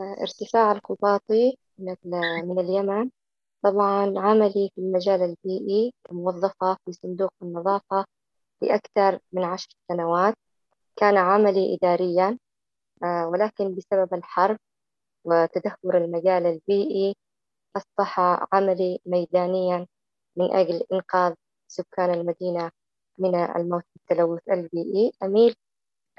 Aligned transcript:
ارتفاع 0.00 0.72
القباطي 0.72 1.58
من 1.78 1.96
من 2.48 2.58
اليمن. 2.58 3.10
طبعا 3.62 4.14
عملي 4.18 4.70
في 4.74 4.80
المجال 4.80 5.22
البيئي 5.22 5.94
موظفة 6.10 6.76
في 6.84 6.92
صندوق 6.92 7.30
النظافة 7.42 8.04
لأكثر 8.62 9.18
من 9.32 9.44
عشر 9.44 9.68
سنوات. 9.88 10.34
كان 10.96 11.16
عملي 11.16 11.74
إداريا 11.76 12.38
آه، 13.04 13.28
ولكن 13.28 13.74
بسبب 13.74 14.14
الحرب 14.14 14.58
وتدهور 15.24 15.96
المجال 15.98 16.46
البيئي 16.46 17.16
أصبح 17.76 18.20
عملي 18.52 19.00
ميدانيا 19.06 19.86
من 20.36 20.52
أجل 20.54 20.82
إنقاذ 20.92 21.34
سكان 21.68 22.10
المدينة 22.14 22.70
من 23.18 23.34
الموت 23.34 23.84
بالتلوث 23.96 24.42
البيئي. 24.50 25.12
أميل 25.22 25.54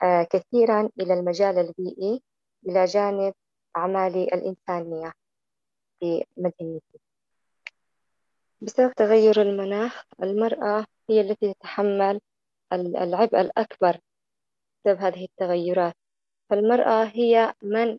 آه، 0.04 0.24
كثيرا 0.24 0.90
إلى 1.00 1.14
المجال 1.14 1.58
البيئي 1.60 2.24
إلى 2.68 2.86
جانب 2.86 3.34
أعمالي 3.78 4.24
الإنسانية 4.24 5.14
في 6.00 6.26
مدينتي. 6.38 7.00
بسبب 8.62 8.94
تغير 8.94 9.42
المناخ 9.42 10.04
المرأة 10.24 10.86
هي 11.10 11.22
التي 11.22 11.54
تتحمل 11.54 12.20
العبء 12.74 13.42
الأكبر 13.42 13.98
بسبب 14.86 15.00
هذه 15.00 15.26
التغيرات. 15.26 15.94
فالمرأة 16.50 17.04
هي 17.06 17.54
من 17.64 17.98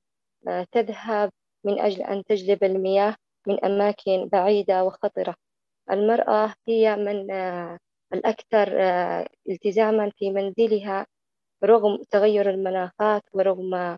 آه، 0.48 0.66
تذهب 0.72 1.30
من 1.64 1.80
أجل 1.80 2.02
أن 2.02 2.24
تجلب 2.24 2.64
المياه 2.64 3.16
من 3.46 3.64
أماكن 3.64 4.28
بعيدة 4.32 4.84
وخطرة. 4.84 5.34
المرأة 5.90 6.54
هي 6.68 6.96
من 6.96 7.30
آه، 7.30 7.78
الأكثر 8.12 8.82
آه، 8.82 9.26
التزاما 9.48 10.10
في 10.16 10.30
منزلها 10.30 11.06
رغم 11.64 12.02
تغير 12.10 12.50
المناخات 12.50 13.22
ورغم 13.32 13.96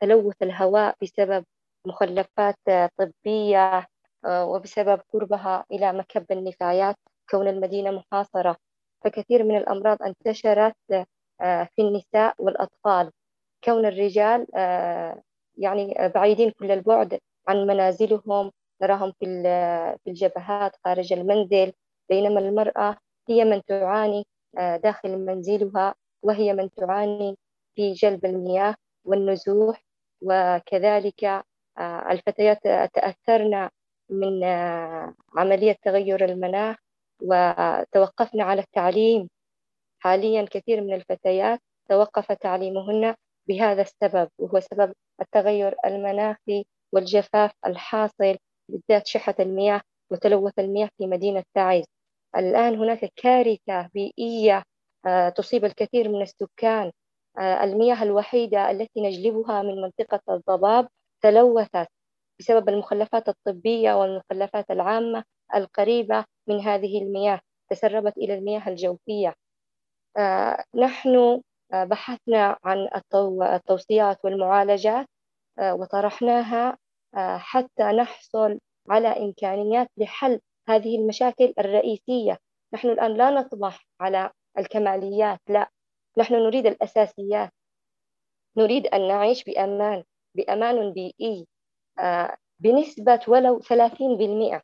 تلوث 0.00 0.42
الهواء 0.42 0.96
بسبب 1.02 1.44
مخلفات 1.86 2.56
طبية 2.98 3.86
وبسبب 4.26 5.00
قربها 5.12 5.64
إلى 5.72 5.92
مكب 5.92 6.26
النفايات 6.32 6.96
كون 7.30 7.48
المدينة 7.48 7.90
محاصرة. 7.90 8.56
فكثير 9.04 9.44
من 9.44 9.56
الأمراض 9.56 10.02
انتشرت 10.02 10.76
في 11.40 11.78
النساء 11.78 12.34
والأطفال. 12.38 13.10
كون 13.64 13.86
الرجال 13.86 14.46
يعني 15.58 15.94
بعيدين 16.14 16.50
كل 16.50 16.70
البعد 16.70 17.18
عن 17.48 17.66
منازلهم 17.66 18.52
نراهم 18.82 19.12
في 19.20 19.42
في 20.04 20.10
الجبهات 20.10 20.76
خارج 20.84 21.12
المنزل 21.12 21.72
بينما 22.08 22.40
المرأة 22.40 22.96
هي 23.28 23.44
من 23.44 23.62
تعاني 23.64 24.26
داخل 24.56 25.18
منزلها 25.18 25.94
وهي 26.22 26.52
من 26.52 26.70
تعاني 26.70 27.36
في 27.74 27.92
جلب 27.92 28.24
المياه. 28.24 28.74
والنزوح 29.04 29.84
وكذلك 30.22 31.24
آه، 31.78 32.12
الفتيات 32.12 32.58
تأثرن 32.94 33.68
من 34.10 34.44
آه، 34.44 35.14
عملية 35.36 35.76
تغير 35.82 36.24
المناخ 36.24 36.76
وتوقفن 37.22 38.40
على 38.40 38.60
التعليم. 38.60 39.28
حاليا 40.02 40.46
كثير 40.50 40.80
من 40.80 40.94
الفتيات 40.94 41.60
توقف 41.88 42.32
تعليمهن 42.32 43.14
بهذا 43.48 43.82
السبب 43.82 44.28
وهو 44.38 44.60
سبب 44.60 44.92
التغير 45.20 45.76
المناخي 45.86 46.64
والجفاف 46.92 47.52
الحاصل 47.66 48.36
بالذات 48.68 49.06
شحة 49.06 49.34
المياه 49.40 49.80
وتلوث 50.10 50.58
المياه 50.58 50.88
في 50.98 51.06
مدينة 51.06 51.44
تعز 51.54 51.84
الآن 52.36 52.74
هناك 52.76 53.12
كارثة 53.16 53.88
بيئية 53.94 54.62
آه، 55.06 55.28
تصيب 55.28 55.64
الكثير 55.64 56.08
من 56.08 56.22
السكان. 56.22 56.92
المياه 57.38 58.02
الوحيدة 58.02 58.70
التي 58.70 59.00
نجلبها 59.00 59.62
من 59.62 59.82
منطقة 59.82 60.20
الضباب 60.34 60.88
تلوثت 61.22 61.88
بسبب 62.40 62.68
المخلفات 62.68 63.28
الطبية 63.28 63.94
والمخلفات 63.94 64.70
العامة 64.70 65.24
القريبة 65.54 66.24
من 66.48 66.60
هذه 66.60 67.02
المياه 67.02 67.40
تسربت 67.70 68.16
إلى 68.16 68.34
المياه 68.34 68.68
الجوفية. 68.68 69.34
آه، 70.16 70.64
نحن 70.74 71.42
بحثنا 71.72 72.56
عن 72.64 72.88
التوصيات 73.42 74.24
والمعالجات 74.24 75.06
وطرحناها 75.60 76.78
حتى 77.38 77.82
نحصل 77.84 78.58
على 78.90 79.08
إمكانيات 79.08 79.88
لحل 79.96 80.40
هذه 80.68 80.98
المشاكل 80.98 81.54
الرئيسية. 81.58 82.38
نحن 82.74 82.88
الآن 82.88 83.14
لا 83.16 83.30
نطمح 83.30 83.86
على 84.00 84.30
الكماليات 84.58 85.40
لا. 85.48 85.70
نحن 86.18 86.34
نريد 86.34 86.66
الأساسيات. 86.66 87.50
نريد 88.56 88.86
أن 88.86 89.08
نعيش 89.08 89.44
بأمان 89.44 90.04
بأمان 90.34 90.92
بيئي 90.92 91.46
آه، 91.98 92.36
بنسبة 92.60 93.20
ولو 93.28 93.60
30% 93.60 94.62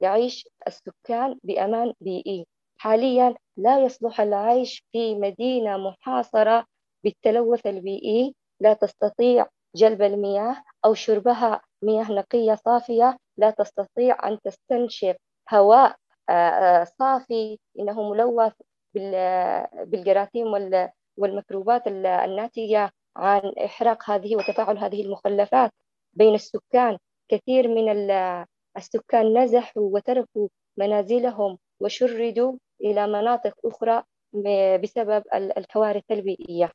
يعيش 0.00 0.48
السكان 0.66 1.38
بأمان 1.44 1.92
بيئي. 2.00 2.46
حاليا 2.78 3.34
لا 3.56 3.84
يصلح 3.84 4.20
العيش 4.20 4.82
في 4.92 5.14
مدينة 5.14 5.76
محاصرة 5.76 6.66
بالتلوث 7.04 7.66
البيئي. 7.66 8.34
لا 8.60 8.72
تستطيع 8.72 9.46
جلب 9.76 10.02
المياه 10.02 10.62
أو 10.84 10.94
شربها 10.94 11.60
مياه 11.82 12.12
نقية 12.12 12.54
صافية. 12.54 13.16
لا 13.36 13.50
تستطيع 13.50 14.28
أن 14.28 14.38
تستنشق 14.44 15.16
هواء 15.52 15.96
آه، 16.28 16.32
آه، 16.32 16.84
صافي. 16.84 17.58
إنه 17.78 18.10
ملوث 18.10 18.52
بالجراثيم 19.86 20.46
والميكروبات 21.16 21.86
الناتجة 21.86 22.90
عن 23.16 23.40
إحراق 23.64 24.10
هذه 24.10 24.36
وتفاعل 24.36 24.78
هذه 24.78 25.02
المخلفات 25.02 25.70
بين 26.14 26.34
السكان. 26.34 26.98
كثير 27.28 27.68
من 27.68 28.10
السكان 28.76 29.38
نزحوا 29.38 29.82
وتركوا 29.94 30.48
منازلهم 30.78 31.58
وشردوا 31.80 32.52
إلى 32.80 33.06
مناطق 33.06 33.54
أخرى 33.64 34.02
بسبب 34.82 35.24
الكوارث 35.34 36.04
البيئية. 36.10 36.70